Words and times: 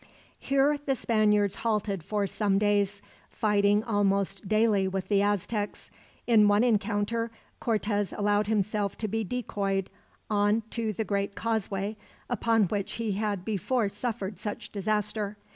Here 0.39 0.79
the 0.83 0.95
Spaniards 0.95 1.57
halted 1.57 2.01
for 2.01 2.25
some 2.25 2.57
days, 2.57 3.03
fighting 3.29 3.83
almost 3.83 4.47
daily 4.47 4.87
with 4.87 5.09
the 5.09 5.21
Aztecs. 5.21 5.91
In 6.25 6.47
one 6.47 6.63
encounter, 6.63 7.29
Cortez 7.59 8.11
allowed 8.11 8.47
himself 8.47 8.97
to 8.97 9.07
be 9.07 9.23
decoyed 9.23 9.91
on 10.27 10.63
to 10.71 10.91
the 10.91 11.05
great 11.05 11.35
causeway, 11.35 11.97
upon 12.31 12.63
which 12.63 12.93
he 12.93 13.11
had 13.11 13.45
before 13.45 13.89
suffered 13.89 14.39
such 14.39 14.71
disaster. 14.71 15.37